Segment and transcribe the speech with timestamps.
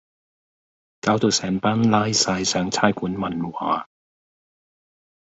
[1.01, 3.87] 搞到成班拉晒上差館問話